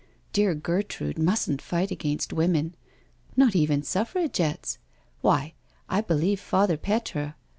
[0.33, 2.73] Dear Gertrude mustn't fight against women—
[3.37, 4.79] not even Suffra gettes.
[5.21, 5.53] Why,
[5.87, 7.35] I believe Father Petre